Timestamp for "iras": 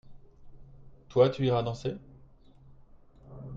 1.45-1.61